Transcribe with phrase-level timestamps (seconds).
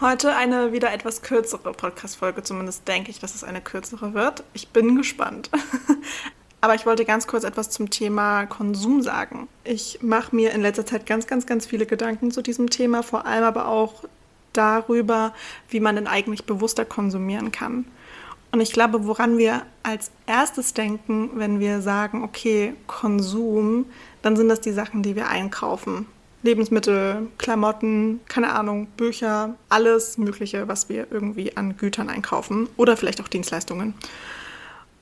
[0.00, 4.44] Heute eine wieder etwas kürzere Podcast-Folge, zumindest denke ich, dass es eine kürzere wird.
[4.52, 5.50] Ich bin gespannt.
[6.60, 9.48] Aber ich wollte ganz kurz etwas zum Thema Konsum sagen.
[9.64, 13.26] Ich mache mir in letzter Zeit ganz, ganz, ganz viele Gedanken zu diesem Thema, vor
[13.26, 14.04] allem aber auch
[14.52, 15.34] darüber,
[15.68, 17.84] wie man denn eigentlich bewusster konsumieren kann.
[18.52, 23.86] Und ich glaube, woran wir als erstes denken, wenn wir sagen, okay, Konsum,
[24.22, 26.06] dann sind das die Sachen, die wir einkaufen.
[26.42, 33.20] Lebensmittel, Klamotten, keine Ahnung, Bücher, alles Mögliche, was wir irgendwie an Gütern einkaufen oder vielleicht
[33.20, 33.94] auch Dienstleistungen.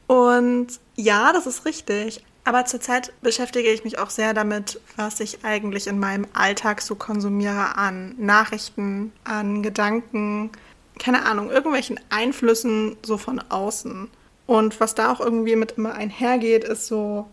[0.07, 2.25] Und ja, das ist richtig.
[2.45, 6.95] Aber zurzeit beschäftige ich mich auch sehr damit, was ich eigentlich in meinem Alltag so
[6.95, 10.51] konsumiere an Nachrichten, an Gedanken,
[10.99, 14.09] keine Ahnung, irgendwelchen Einflüssen so von außen.
[14.47, 17.27] Und was da auch irgendwie mit immer einhergeht, ist so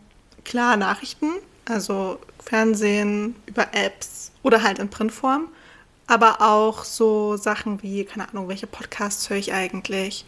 [0.44, 1.30] klar Nachrichten,
[1.66, 5.48] also Fernsehen, über Apps oder halt in Printform.
[6.06, 10.26] Aber auch so Sachen wie, keine Ahnung, welche Podcasts höre ich eigentlich,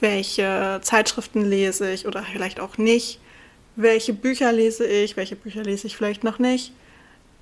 [0.00, 3.18] welche Zeitschriften lese ich oder vielleicht auch nicht,
[3.76, 6.72] welche Bücher lese ich, welche Bücher lese ich vielleicht noch nicht,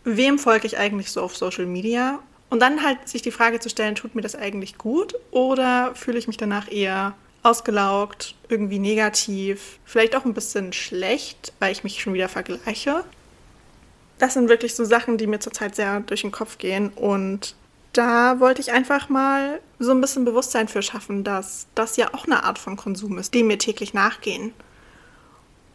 [0.05, 3.69] wem folge ich eigentlich so auf Social Media und dann halt sich die Frage zu
[3.69, 9.79] stellen, tut mir das eigentlich gut oder fühle ich mich danach eher ausgelaugt, irgendwie negativ,
[9.85, 13.05] vielleicht auch ein bisschen schlecht, weil ich mich schon wieder vergleiche
[14.19, 16.91] das sind wirklich so Sachen, die mir zurzeit sehr durch den Kopf gehen.
[16.91, 17.55] Und
[17.93, 22.27] da wollte ich einfach mal so ein bisschen Bewusstsein für schaffen, dass das ja auch
[22.27, 24.53] eine Art von Konsum ist, dem wir täglich nachgehen.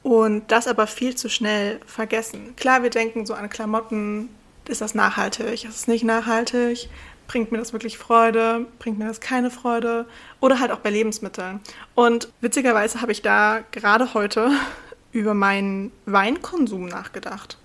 [0.04, 2.56] Und das aber viel zu schnell vergessen.
[2.56, 4.30] Klar, wir denken so an Klamotten,
[4.68, 6.90] ist das nachhaltig, ist es nicht nachhaltig,
[7.28, 10.06] bringt mir das wirklich Freude, bringt mir das keine Freude
[10.40, 11.60] oder halt auch bei Lebensmitteln.
[11.96, 14.52] Und witzigerweise habe ich da gerade heute
[15.12, 17.58] über meinen Weinkonsum nachgedacht.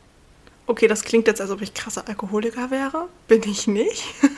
[0.67, 3.09] Okay, das klingt jetzt, als ob ich krasser Alkoholiker wäre.
[3.29, 4.03] Bin ich nicht.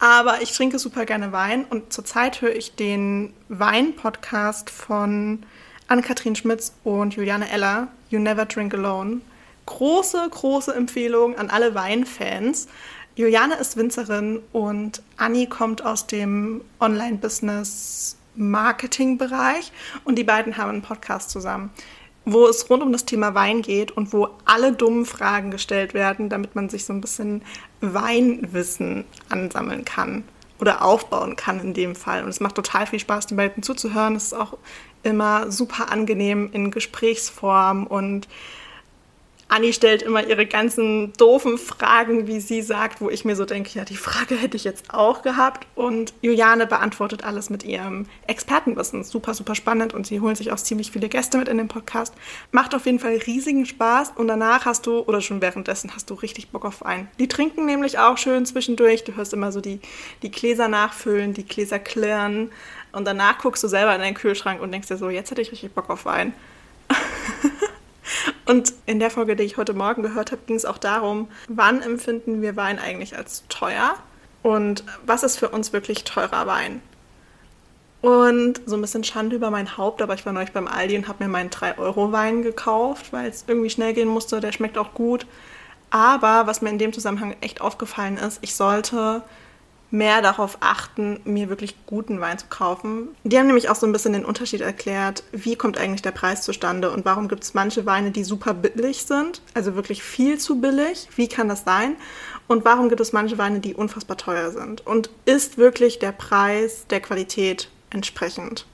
[0.00, 5.44] Aber ich trinke super gerne Wein und zurzeit höre ich den Wein-Podcast von
[5.86, 9.20] Ann-Kathrin Schmitz und Juliane Eller, You Never Drink Alone.
[9.66, 12.66] Große, große Empfehlung an alle Weinfans.
[13.14, 19.70] Juliane ist Winzerin und Anni kommt aus dem Online-Business-Marketing-Bereich
[20.04, 21.70] und die beiden haben einen Podcast zusammen
[22.24, 26.28] wo es rund um das Thema Wein geht und wo alle dummen Fragen gestellt werden,
[26.28, 27.42] damit man sich so ein bisschen
[27.80, 30.24] Weinwissen ansammeln kann
[30.60, 32.22] oder aufbauen kann in dem Fall.
[32.22, 34.16] Und es macht total viel Spaß, den beiden zuzuhören.
[34.16, 34.58] Es ist auch
[35.02, 38.28] immer super angenehm in Gesprächsform und
[39.50, 43.70] Anni stellt immer ihre ganzen doofen Fragen, wie sie sagt, wo ich mir so denke,
[43.76, 45.66] ja, die Frage hätte ich jetzt auch gehabt.
[45.74, 49.02] Und Juliane beantwortet alles mit ihrem Expertenwissen.
[49.02, 52.14] Super, super spannend und sie holen sich auch ziemlich viele Gäste mit in den Podcast.
[52.52, 56.14] Macht auf jeden Fall riesigen Spaß und danach hast du, oder schon währenddessen, hast du
[56.14, 57.08] richtig Bock auf Wein.
[57.18, 59.02] Die trinken nämlich auch schön zwischendurch.
[59.04, 59.80] Du hörst immer so die,
[60.22, 62.50] die Gläser nachfüllen, die Gläser klirren
[62.92, 65.52] und danach guckst du selber in deinen Kühlschrank und denkst dir so, jetzt hätte ich
[65.52, 66.34] richtig Bock auf Wein.
[68.46, 71.82] Und in der Folge, die ich heute Morgen gehört habe, ging es auch darum, wann
[71.82, 73.94] empfinden wir Wein eigentlich als teuer
[74.42, 76.82] und was ist für uns wirklich teurer Wein.
[78.00, 81.08] Und so ein bisschen Schande über mein Haupt, aber ich war neulich beim Aldi und
[81.08, 84.40] habe mir meinen 3-Euro-Wein gekauft, weil es irgendwie schnell gehen musste.
[84.40, 85.26] Der schmeckt auch gut.
[85.90, 89.22] Aber was mir in dem Zusammenhang echt aufgefallen ist, ich sollte
[89.90, 93.08] mehr darauf achten, mir wirklich guten Wein zu kaufen.
[93.24, 96.42] Die haben nämlich auch so ein bisschen den Unterschied erklärt, wie kommt eigentlich der Preis
[96.42, 100.60] zustande und warum gibt es manche Weine, die super billig sind, also wirklich viel zu
[100.60, 101.08] billig.
[101.16, 101.96] Wie kann das sein?
[102.46, 104.86] Und warum gibt es manche Weine, die unfassbar teuer sind?
[104.86, 108.66] Und ist wirklich der Preis der Qualität entsprechend?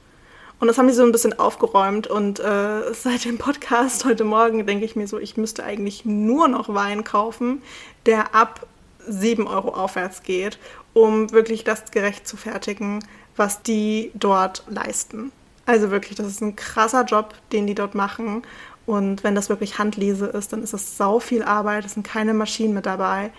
[0.59, 2.07] Und das haben die so ein bisschen aufgeräumt.
[2.07, 6.49] Und äh, seit dem Podcast heute Morgen denke ich mir so, ich müsste eigentlich nur
[6.49, 7.63] noch Wein kaufen,
[8.07, 8.67] der ab
[9.09, 10.59] 7 Euro aufwärts geht,
[10.95, 13.05] um wirklich das gerecht zu fertigen,
[13.37, 15.33] was die dort leisten.
[15.67, 18.43] Also wirklich, das ist ein krasser Job, den die dort machen.
[18.87, 22.35] Und wenn das wirklich Handlese ist, dann ist das sau viel Arbeit, es sind keine
[22.35, 23.33] Maschinen mit dabei.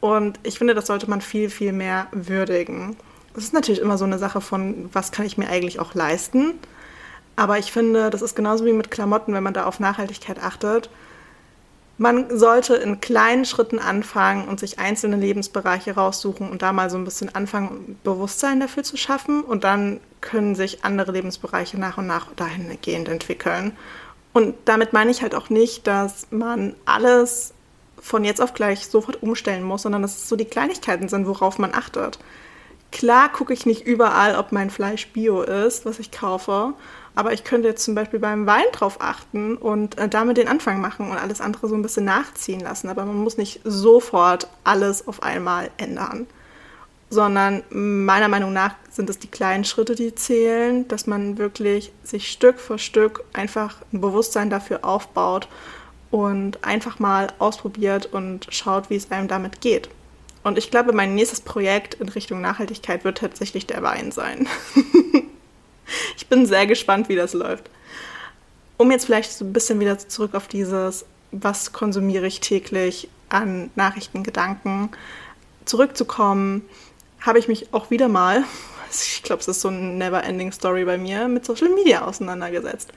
[0.00, 2.96] Und ich finde, das sollte man viel, viel mehr würdigen.
[3.34, 6.58] Es ist natürlich immer so eine Sache von, was kann ich mir eigentlich auch leisten.
[7.36, 10.90] Aber ich finde, das ist genauso wie mit Klamotten, wenn man da auf Nachhaltigkeit achtet.
[11.96, 16.96] Man sollte in kleinen Schritten anfangen und sich einzelne Lebensbereiche raussuchen und da mal so
[16.96, 19.42] ein bisschen anfangen, Bewusstsein dafür zu schaffen.
[19.42, 23.76] Und dann können sich andere Lebensbereiche nach und nach dahingehend entwickeln.
[24.32, 27.54] Und damit meine ich halt auch nicht, dass man alles
[28.00, 31.58] von jetzt auf gleich sofort umstellen muss, sondern dass es so die Kleinigkeiten sind, worauf
[31.58, 32.18] man achtet.
[32.90, 36.74] Klar gucke ich nicht überall, ob mein Fleisch bio ist, was ich kaufe,
[37.14, 40.80] aber ich könnte jetzt zum Beispiel beim Wein drauf achten und äh, damit den Anfang
[40.80, 42.88] machen und alles andere so ein bisschen nachziehen lassen.
[42.88, 46.26] Aber man muss nicht sofort alles auf einmal ändern,
[47.10, 52.30] sondern meiner Meinung nach sind es die kleinen Schritte, die zählen, dass man wirklich sich
[52.30, 55.48] Stück für Stück einfach ein Bewusstsein dafür aufbaut
[56.10, 59.88] und einfach mal ausprobiert und schaut, wie es einem damit geht.
[60.42, 64.46] Und ich glaube, mein nächstes Projekt in Richtung Nachhaltigkeit wird tatsächlich der Wein sein.
[66.34, 67.70] bin sehr gespannt, wie das läuft.
[68.76, 73.70] Um jetzt vielleicht so ein bisschen wieder zurück auf dieses, was konsumiere ich täglich an
[73.76, 74.90] Nachrichtengedanken
[75.64, 76.62] zurückzukommen,
[77.20, 78.42] habe ich mich auch wieder mal,
[78.90, 82.92] ich glaube, es ist so eine never-ending Story bei mir, mit Social Media auseinandergesetzt.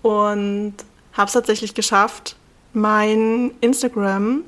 [0.00, 0.74] Und
[1.12, 2.36] habe es tatsächlich geschafft,
[2.72, 4.42] mein Instagram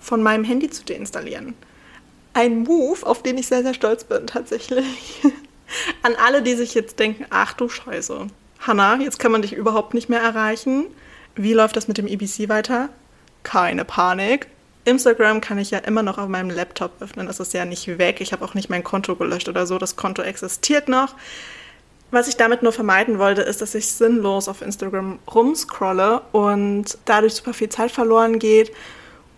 [0.00, 1.54] von meinem Handy zu deinstallieren.
[2.32, 5.22] Ein Move, auf den ich sehr, sehr stolz bin, tatsächlich.
[6.02, 8.26] An alle, die sich jetzt denken, ach du Scheiße,
[8.60, 10.86] Hanna, jetzt kann man dich überhaupt nicht mehr erreichen.
[11.34, 12.88] Wie läuft das mit dem EBC weiter?
[13.42, 14.48] Keine Panik.
[14.84, 17.26] Instagram kann ich ja immer noch auf meinem Laptop öffnen.
[17.26, 18.20] Das ist ja nicht weg.
[18.20, 19.78] Ich habe auch nicht mein Konto gelöscht oder so.
[19.78, 21.14] Das Konto existiert noch.
[22.12, 27.34] Was ich damit nur vermeiden wollte, ist, dass ich sinnlos auf Instagram rumscrolle und dadurch
[27.34, 28.72] super viel Zeit verloren geht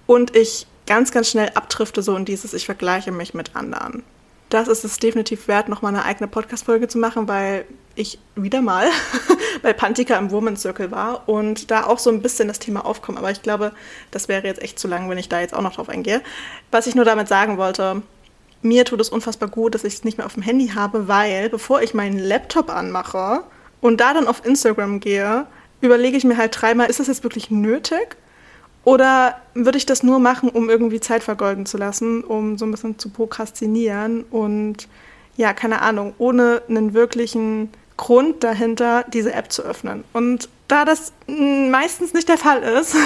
[0.06, 4.02] und ich ganz, ganz schnell abdrifte so in dieses, ich vergleiche mich mit anderen.
[4.48, 8.88] Das ist es definitiv wert, nochmal eine eigene Podcast-Folge zu machen, weil ich wieder mal
[9.62, 13.18] bei Pantika im Women's Circle war und da auch so ein bisschen das Thema aufkommt.
[13.18, 13.72] Aber ich glaube,
[14.10, 16.22] das wäre jetzt echt zu lang, wenn ich da jetzt auch noch drauf eingehe.
[16.70, 18.02] Was ich nur damit sagen wollte,
[18.62, 21.50] mir tut es unfassbar gut, dass ich es nicht mehr auf dem Handy habe, weil
[21.50, 23.42] bevor ich meinen Laptop anmache
[23.80, 25.46] und da dann auf Instagram gehe,
[25.80, 28.16] überlege ich mir halt dreimal, ist das jetzt wirklich nötig?
[28.88, 32.70] Oder würde ich das nur machen, um irgendwie Zeit vergolden zu lassen, um so ein
[32.70, 34.88] bisschen zu prokrastinieren und
[35.36, 37.68] ja, keine Ahnung, ohne einen wirklichen
[37.98, 40.04] Grund dahinter, diese App zu öffnen.
[40.14, 42.96] Und da das meistens nicht der Fall ist,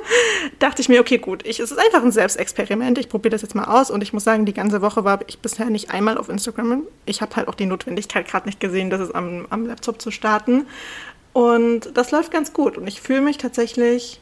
[0.58, 2.96] dachte ich mir, okay, gut, ich, es ist einfach ein Selbstexperiment.
[2.96, 5.40] Ich probiere das jetzt mal aus und ich muss sagen, die ganze Woche war ich
[5.40, 6.84] bisher nicht einmal auf Instagram.
[7.04, 10.66] Ich habe halt auch die Notwendigkeit gerade nicht gesehen, das am, am Laptop zu starten.
[11.34, 14.18] Und das läuft ganz gut und ich fühle mich tatsächlich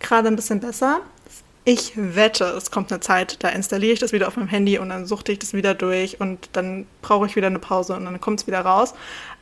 [0.00, 1.00] gerade ein bisschen besser.
[1.64, 4.88] Ich wette, es kommt eine Zeit, da installiere ich das wieder auf meinem Handy und
[4.88, 8.20] dann suchte ich das wieder durch und dann brauche ich wieder eine Pause und dann
[8.20, 8.94] kommt es wieder raus.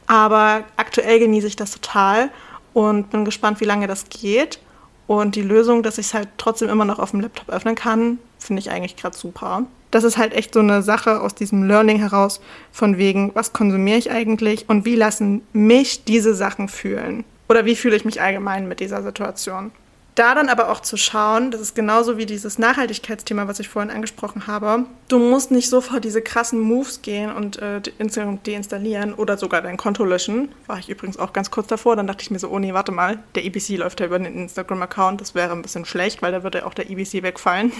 [0.09, 2.31] Aber aktuell genieße ich das total
[2.75, 4.59] und bin gespannt, wie lange das geht.
[5.07, 8.19] Und die Lösung, dass ich es halt trotzdem immer noch auf dem Laptop öffnen kann,
[8.39, 9.65] finde ich eigentlich gerade super.
[9.91, 12.41] Das ist halt echt so eine Sache aus diesem Learning heraus,
[12.73, 17.25] von wegen, was konsumiere ich eigentlich und wie lassen mich diese Sachen fühlen?
[17.49, 19.71] Oder wie fühle ich mich allgemein mit dieser Situation?
[20.19, 23.93] Da dann aber auch zu schauen, das ist genauso wie dieses Nachhaltigkeitsthema, was ich vorhin
[23.93, 24.85] angesprochen habe.
[25.07, 29.77] Du musst nicht sofort diese krassen Moves gehen und äh, Instagram deinstallieren oder sogar dein
[29.77, 30.49] Konto löschen.
[30.67, 31.95] War ich übrigens auch ganz kurz davor.
[31.95, 34.35] Dann dachte ich mir so, oh nee, warte mal, der EBC läuft ja über den
[34.35, 35.21] Instagram-Account.
[35.21, 37.71] Das wäre ein bisschen schlecht, weil da würde auch der EBC wegfallen.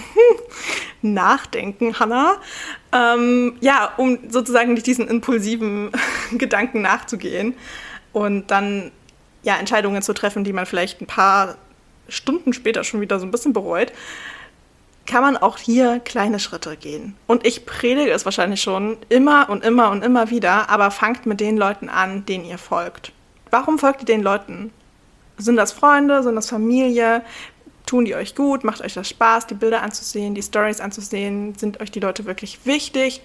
[1.01, 2.37] Nachdenken, Hannah.
[2.93, 5.91] Ähm, ja, um sozusagen nicht diesen impulsiven
[6.37, 7.53] Gedanken nachzugehen
[8.13, 8.93] und dann
[9.43, 11.57] ja, Entscheidungen zu treffen, die man vielleicht ein paar
[12.11, 13.91] Stunden später schon wieder so ein bisschen bereut,
[15.09, 17.15] kann man auch hier kleine Schritte gehen.
[17.25, 21.39] Und ich predige es wahrscheinlich schon immer und immer und immer wieder, aber fangt mit
[21.39, 23.11] den Leuten an, denen ihr folgt.
[23.49, 24.71] Warum folgt ihr den Leuten?
[25.37, 26.21] Sind das Freunde?
[26.21, 27.23] Sind das Familie?
[27.87, 28.63] Tun die euch gut?
[28.63, 31.55] Macht euch das Spaß, die Bilder anzusehen, die Stories anzusehen?
[31.55, 33.21] Sind euch die Leute wirklich wichtig?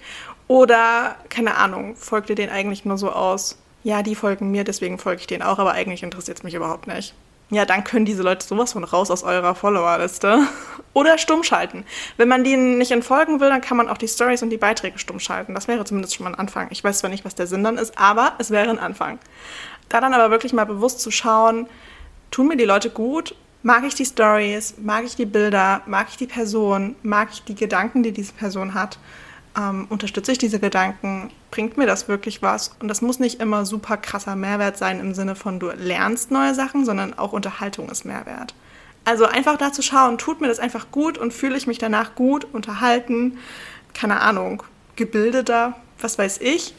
[0.47, 3.59] Oder, keine Ahnung, folgt ihr denen eigentlich nur so aus?
[3.83, 6.87] Ja, die folgen mir, deswegen folge ich denen auch, aber eigentlich interessiert es mich überhaupt
[6.87, 7.13] nicht
[7.51, 10.47] ja, dann können diese Leute sowas von raus aus eurer Followerliste.
[10.93, 11.85] Oder stumm schalten.
[12.17, 14.97] Wenn man denen nicht entfolgen will, dann kann man auch die Stories und die Beiträge
[14.97, 15.53] stumm schalten.
[15.53, 16.69] Das wäre zumindest schon mal ein Anfang.
[16.71, 19.19] Ich weiß zwar nicht, was der Sinn dann ist, aber es wäre ein Anfang.
[19.89, 21.67] Da dann aber wirklich mal bewusst zu schauen,
[22.31, 23.35] tun mir die Leute gut?
[23.61, 24.75] Mag ich die Stories?
[24.77, 25.81] Mag ich die Bilder?
[25.85, 26.95] Mag ich die Person?
[27.03, 28.97] Mag ich die Gedanken, die diese Person hat?
[29.57, 31.31] Ähm, unterstütze ich diese Gedanken?
[31.51, 32.75] Bringt mir das wirklich was?
[32.79, 36.53] Und das muss nicht immer super krasser Mehrwert sein im Sinne von du lernst neue
[36.53, 38.53] Sachen, sondern auch Unterhaltung ist Mehrwert.
[39.05, 42.15] Also einfach da zu schauen, tut mir das einfach gut und fühle ich mich danach
[42.15, 43.37] gut, unterhalten,
[43.93, 44.63] keine Ahnung,
[44.95, 46.73] gebildeter, was weiß ich,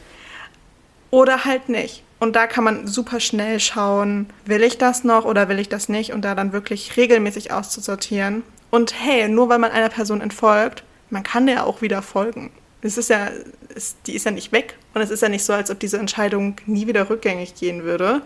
[1.09, 2.03] oder halt nicht.
[2.19, 5.87] Und da kann man super schnell schauen, will ich das noch oder will ich das
[5.87, 8.43] nicht und da dann wirklich regelmäßig auszusortieren.
[8.71, 12.51] Und hey, nur weil man einer Person entfolgt, man kann der auch wieder folgen.
[12.81, 13.29] Es ist ja,
[13.75, 15.97] es, die ist ja nicht weg und es ist ja nicht so, als ob diese
[15.97, 18.21] Entscheidung nie wieder rückgängig gehen würde.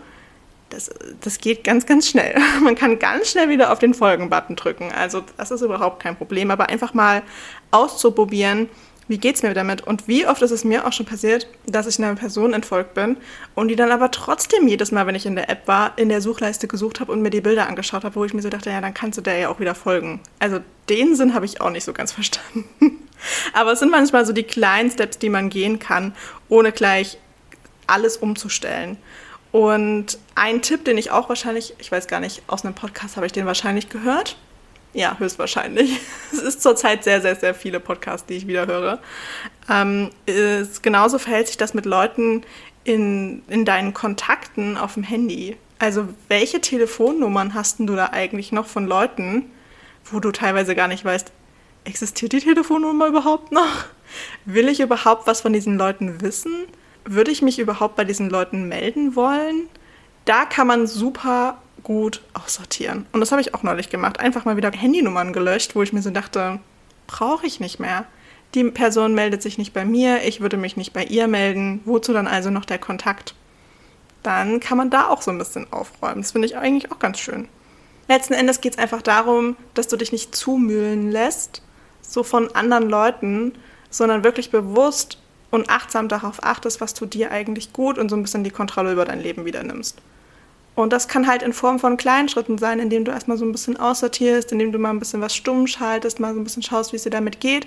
[0.70, 0.90] Das,
[1.20, 2.34] das geht ganz, ganz schnell.
[2.62, 4.90] Man kann ganz schnell wieder auf den Folgen-Button drücken.
[4.92, 6.50] Also das ist überhaupt kein Problem.
[6.50, 7.22] Aber einfach mal
[7.70, 8.68] auszuprobieren,
[9.08, 9.82] wie geht es mir damit?
[9.82, 13.16] Und wie oft ist es mir auch schon passiert, dass ich einer Person entfolgt bin
[13.54, 16.22] und die dann aber trotzdem jedes Mal, wenn ich in der App war, in der
[16.22, 18.80] Suchleiste gesucht habe und mir die Bilder angeschaut habe, wo ich mir so dachte, ja,
[18.80, 20.20] dann kannst du der ja auch wieder folgen.
[20.38, 23.01] Also den Sinn habe ich auch nicht so ganz verstanden.
[23.52, 26.14] Aber es sind manchmal so die kleinen Steps, die man gehen kann,
[26.48, 27.18] ohne gleich
[27.86, 28.96] alles umzustellen.
[29.50, 33.26] Und ein Tipp, den ich auch wahrscheinlich, ich weiß gar nicht, aus einem Podcast habe
[33.26, 34.36] ich den wahrscheinlich gehört,
[34.94, 36.00] ja, höchstwahrscheinlich.
[36.32, 38.98] Es ist zurzeit sehr, sehr, sehr viele Podcasts, die ich wieder höre.
[39.68, 42.42] Ähm, ist, genauso verhält sich das mit Leuten
[42.84, 45.56] in, in deinen Kontakten auf dem Handy.
[45.78, 49.50] Also welche Telefonnummern hast du da eigentlich noch von Leuten,
[50.04, 51.32] wo du teilweise gar nicht weißt,
[51.84, 53.84] existiert die Telefonnummer überhaupt noch?
[54.44, 56.66] Will ich überhaupt was von diesen Leuten wissen?
[57.04, 59.68] Würde ich mich überhaupt bei diesen Leuten melden wollen?
[60.24, 63.06] Da kann man super gut aussortieren.
[63.12, 64.20] Und das habe ich auch neulich gemacht.
[64.20, 66.60] Einfach mal wieder Handynummern gelöscht, wo ich mir so dachte,
[67.06, 68.06] brauche ich nicht mehr.
[68.54, 71.80] Die Person meldet sich nicht bei mir, ich würde mich nicht bei ihr melden.
[71.84, 73.34] Wozu dann also noch der Kontakt?
[74.22, 76.22] Dann kann man da auch so ein bisschen aufräumen.
[76.22, 77.48] Das finde ich eigentlich auch ganz schön.
[78.08, 81.62] Letzten Endes geht es einfach darum, dass du dich nicht zumühlen lässt,
[82.12, 83.52] so von anderen Leuten,
[83.90, 85.18] sondern wirklich bewusst
[85.50, 88.92] und achtsam darauf achtest, was tut dir eigentlich gut und so ein bisschen die Kontrolle
[88.92, 89.98] über dein Leben wieder nimmst.
[90.74, 93.52] Und das kann halt in Form von kleinen Schritten sein, indem du erstmal so ein
[93.52, 96.92] bisschen aussortierst, indem du mal ein bisschen was stumm schaltest, mal so ein bisschen schaust,
[96.92, 97.66] wie es dir damit geht.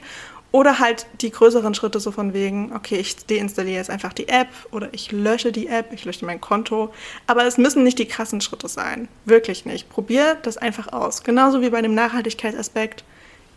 [0.51, 4.47] Oder halt die größeren Schritte so von wegen, okay, ich deinstalliere jetzt einfach die App
[4.71, 6.93] oder ich lösche die App, ich lösche mein Konto.
[7.27, 9.07] Aber es müssen nicht die krassen Schritte sein.
[9.25, 9.89] Wirklich nicht.
[9.89, 11.23] Probier das einfach aus.
[11.23, 13.03] Genauso wie bei dem Nachhaltigkeitsaspekt.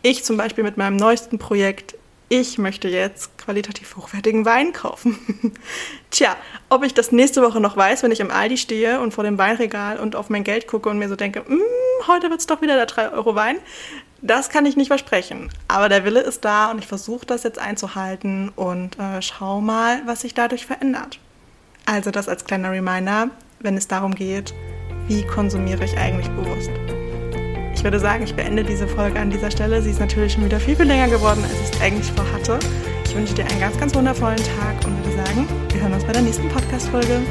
[0.01, 1.95] Ich zum Beispiel mit meinem neuesten Projekt
[2.29, 5.17] ich möchte jetzt qualitativ hochwertigen Wein kaufen.
[6.11, 6.35] Tja,
[6.69, 9.39] ob ich das nächste Woche noch weiß, wenn ich im Aldi stehe und vor dem
[9.39, 12.61] Weinregal und auf mein Geld gucke und mir so denke, mm, heute wird es doch
[12.61, 13.57] wieder der 3 Euro Wein,
[14.21, 15.49] das kann ich nicht versprechen.
[15.67, 20.01] Aber der Wille ist da und ich versuche das jetzt einzuhalten und äh, schau mal,
[20.05, 21.19] was sich dadurch verändert.
[21.87, 24.53] Also das als kleiner Reminder, wenn es darum geht,
[25.07, 26.98] wie konsumiere ich eigentlich bewusst.
[27.79, 29.81] Ich würde sagen, ich beende diese Folge an dieser Stelle.
[29.81, 32.59] Sie ist natürlich schon wieder viel, viel länger geworden, als ich es eigentlich vorhatte.
[33.05, 36.11] Ich wünsche dir einen ganz, ganz wundervollen Tag und würde sagen, wir hören uns bei
[36.11, 37.21] der nächsten Podcast-Folge.